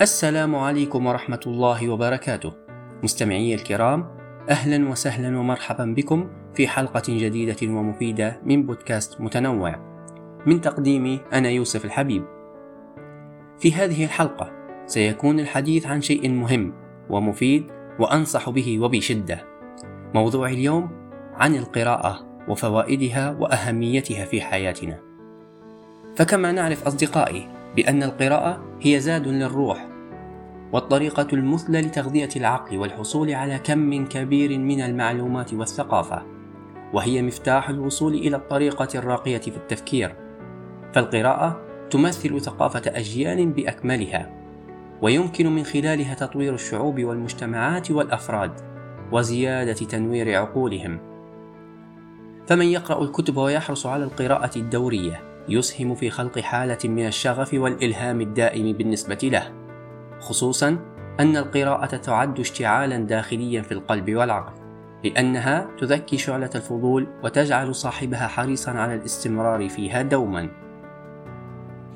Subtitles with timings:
[0.00, 2.52] السلام عليكم ورحمة الله وبركاته.
[3.02, 4.06] مستمعي الكرام
[4.50, 9.76] أهلا وسهلا ومرحبا بكم في حلقة جديدة ومفيدة من بودكاست متنوع.
[10.46, 12.24] من تقديمي أنا يوسف الحبيب.
[13.58, 14.52] في هذه الحلقة
[14.86, 16.72] سيكون الحديث عن شيء مهم
[17.10, 17.66] ومفيد
[17.98, 19.44] وأنصح به وبشدة.
[20.14, 20.90] موضوع اليوم
[21.34, 24.98] عن القراءة وفوائدها وأهميتها في حياتنا.
[26.16, 29.88] فكما نعرف أصدقائي بأن القراءة هي زاد للروح
[30.72, 36.22] والطريقة المثلى لتغذية العقل والحصول على كم كبير من المعلومات والثقافة
[36.92, 40.16] وهي مفتاح الوصول إلى الطريقة الراقية في التفكير.
[40.92, 41.60] فالقراءة
[41.90, 44.30] تمثل ثقافة أجيال بأكملها
[45.02, 48.52] ويمكن من خلالها تطوير الشعوب والمجتمعات والأفراد
[49.12, 50.98] وزيادة تنوير عقولهم.
[52.46, 58.76] فمن يقرأ الكتب ويحرص على القراءة الدورية يسهم في خلق حالة من الشغف والإلهام الدائم
[58.76, 59.52] بالنسبة له
[60.20, 60.78] خصوصا
[61.20, 64.52] أن القراءة تعد اشتعالا داخليا في القلب والعقل
[65.04, 70.48] لأنها تذكي شعلة الفضول وتجعل صاحبها حريصا على الاستمرار فيها دوما.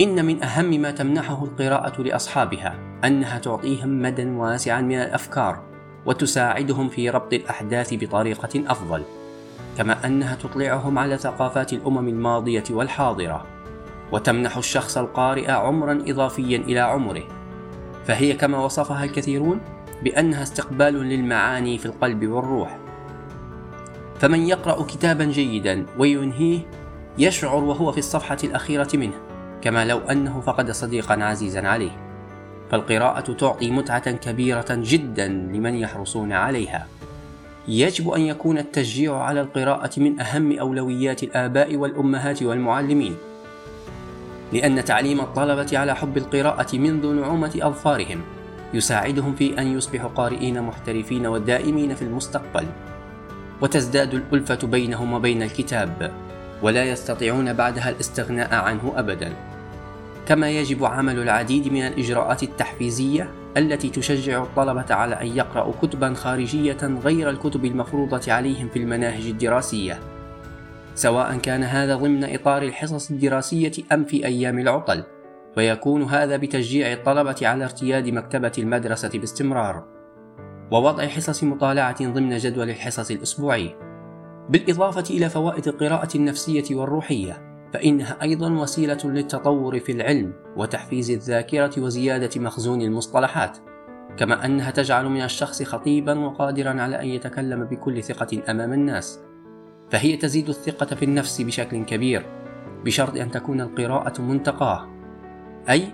[0.01, 2.75] إن من أهم ما تمنحه القراءة لأصحابها
[3.05, 5.63] أنها تعطيهم مدى واسعا من الأفكار
[6.07, 9.03] وتساعدهم في ربط الأحداث بطريقة أفضل.
[9.79, 13.47] كما أنها تطلعهم على ثقافات الأمم الماضية والحاضرة
[14.13, 17.23] وتمنح الشخص القارئ عمرا إضافيا إلى عمره.
[18.07, 19.61] فهي كما وصفها الكثيرون
[20.03, 22.79] بأنها استقبال للمعاني في القلب والروح.
[24.19, 26.61] فمن يقرأ كتابا جيدا وينهيه
[27.19, 29.15] يشعر وهو في الصفحة الأخيرة منه
[29.63, 31.91] كما لو أنه فقد صديقا عزيزا عليه.
[32.71, 36.87] فالقراءة تعطي متعة كبيرة جدا لمن يحرصون عليها.
[37.69, 43.17] يجب أن يكون التشجيع على القراءة من أهم أولويات الآباء والأمهات والمعلمين
[44.53, 48.21] لأن تعليم الطلبة على حب القراءة منذ نعومة أظفارهم
[48.75, 52.67] يساعدهم في أن يصبحوا قارئين محترفين ودائمين في المستقبل.
[53.61, 56.13] وتزداد الألفة بينهم وبين الكتاب
[56.63, 59.33] ولا يستطيعون بعدها الاستغناء عنه أبدا.
[60.27, 66.77] كما يجب عمل العديد من الإجراءات التحفيزية التي تشجع الطلبة على أن يقرأوا كتبا خارجية
[67.05, 70.01] غير الكتب المفروضة عليهم في المناهج الدراسية.
[70.95, 75.05] سواء كان هذا ضمن إطار الحصص الدراسية أم في أيام العطل
[75.57, 79.85] ويكون هذا بتشجيع الطلبة على ارتياد مكتبة المدرسة باستمرار.
[80.71, 83.77] ووضع حصص مطالعة ضمن جدول الحصص الأسبوعي
[84.49, 87.48] بالإضافة إلى فوائد القراءة النفسية والروحية.
[87.73, 93.59] فإنها أيضا وسيلة للتطور في العلم وتحفيز الذاكرة وزيادة مخزون المصطلحات
[94.17, 99.21] كما أنها تجعل من الشخص خطيبا وقادرا على أن يتكلم بكل ثقة أمام الناس.
[99.91, 102.27] فهي تزيد الثقة في النفس بشكل كبير
[102.85, 104.89] بشرط أن تكون القراءة منتقاة
[105.71, 105.85] أي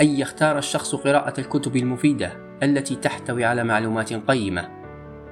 [0.00, 4.68] أن يختار الشخص قراءة الكتب المفيدة التي تحتوي على معلومات قيمة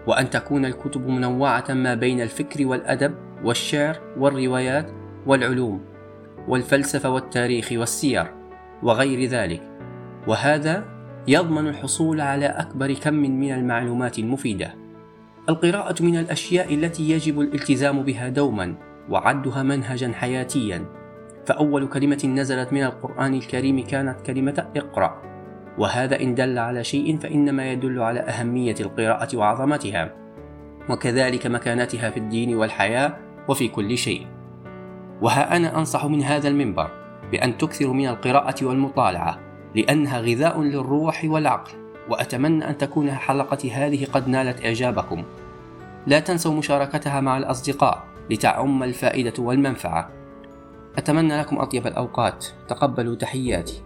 [0.07, 3.15] وأن تكون الكتب منوعة ما بين الفكر والأدب
[3.45, 4.91] والشعر والروايات
[5.27, 5.81] والعلوم
[6.49, 8.27] والفلسفة والتاريخ والسير
[8.83, 9.63] وغير ذلك.
[10.27, 10.85] وهذا
[11.29, 14.75] يضمن الحصول على أكبر كم من المعلومات المفيدة.
[15.49, 18.75] القراءة من الأشياء التي يجب الالتزام بها دوما
[19.11, 20.85] وعدها منهجا حياتيا.
[21.47, 25.23] فأول كلمة نزلت من القرآن الكريم كانت كلمة اقرأ.
[25.79, 30.15] وهذا إن دل على شيء فإنما يدل على أهمية القراءة وعظمتها.
[30.91, 33.17] وكذلك مكانتها في الدين والحياة
[33.49, 34.36] وفي كل شيء.
[35.23, 36.91] وها أنا أنصح من هذا المنبر
[37.33, 39.39] بأن تكثروا من القراءة والمطالعة
[39.75, 41.73] لأنها غذاء للروح والعقل
[42.09, 45.25] وأتمنى أن تكون حلقة هذه قد نالت إعجابكم.
[46.07, 50.11] لا تنسوا مشاركتها مع الأصدقاء لتعم الفائدة والمنفعة.
[50.99, 52.47] أتمنى لكم أطيب الأوقات.
[52.69, 53.83] تقبلوا تحياتي.